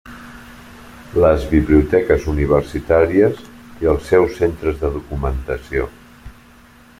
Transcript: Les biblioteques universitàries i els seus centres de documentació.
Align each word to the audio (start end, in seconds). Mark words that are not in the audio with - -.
Les 1.23 1.43
biblioteques 1.51 2.25
universitàries 2.33 3.43
i 3.85 3.91
els 3.93 4.09
seus 4.13 4.33
centres 4.41 4.81
de 4.81 4.91
documentació. 4.97 5.87